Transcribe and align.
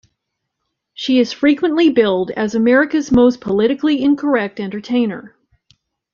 She 0.95 1.19
is 1.19 1.31
frequently 1.31 1.91
billed 1.91 2.31
as 2.31 2.55
America's 2.55 3.11
Most 3.11 3.39
Politically 3.39 4.01
Incorrect 4.01 4.59
Entertainer. 4.59 5.35